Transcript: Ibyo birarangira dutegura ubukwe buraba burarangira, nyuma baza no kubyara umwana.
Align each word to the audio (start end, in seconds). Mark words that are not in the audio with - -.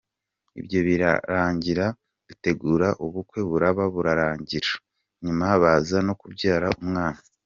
Ibyo 0.59 0.79
birarangira 0.87 1.85
dutegura 2.27 2.87
ubukwe 3.05 3.39
buraba 3.49 3.83
burarangira, 3.95 4.71
nyuma 5.23 5.45
baza 5.61 5.97
no 6.07 6.13
kubyara 6.21 6.67
umwana. 6.83 7.21